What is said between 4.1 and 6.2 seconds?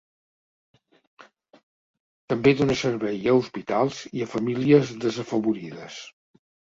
i a famílies desafavorides.